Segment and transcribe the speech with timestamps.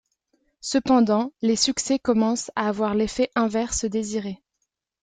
[0.61, 4.41] Cependant, les succès commencent à avoir l'effet inverse désiré.